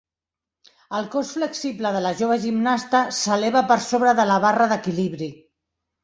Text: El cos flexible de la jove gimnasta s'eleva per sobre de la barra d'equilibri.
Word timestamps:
El 0.99 1.03
cos 1.15 1.33
flexible 1.33 1.91
de 1.97 1.99
la 2.05 2.13
jove 2.21 2.37
gimnasta 2.45 3.01
s'eleva 3.17 3.61
per 3.73 3.77
sobre 3.89 4.15
de 4.21 4.25
la 4.31 4.39
barra 4.47 4.67
d'equilibri. 4.73 5.29